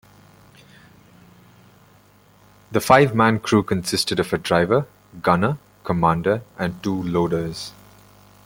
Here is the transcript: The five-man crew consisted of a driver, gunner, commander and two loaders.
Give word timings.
The 2.71 2.81
five-man 2.81 3.37
crew 3.39 3.61
consisted 3.61 4.19
of 4.19 4.33
a 4.33 4.39
driver, 4.39 4.87
gunner, 5.21 5.59
commander 5.83 6.41
and 6.57 6.81
two 6.81 7.03
loaders. 7.03 7.71